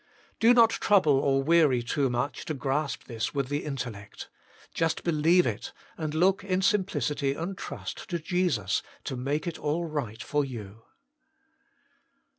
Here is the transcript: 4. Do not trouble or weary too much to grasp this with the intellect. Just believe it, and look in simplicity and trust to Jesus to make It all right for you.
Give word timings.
4. 0.31 0.35
Do 0.39 0.53
not 0.55 0.71
trouble 0.71 1.19
or 1.19 1.43
weary 1.43 1.83
too 1.83 2.09
much 2.09 2.43
to 2.45 2.55
grasp 2.55 3.03
this 3.03 3.35
with 3.35 3.49
the 3.49 3.63
intellect. 3.63 4.31
Just 4.73 5.03
believe 5.03 5.45
it, 5.45 5.73
and 5.95 6.15
look 6.15 6.43
in 6.43 6.63
simplicity 6.63 7.35
and 7.35 7.55
trust 7.55 8.09
to 8.09 8.17
Jesus 8.17 8.81
to 9.03 9.15
make 9.15 9.45
It 9.45 9.59
all 9.59 9.85
right 9.85 10.23
for 10.23 10.43
you. 10.43 10.85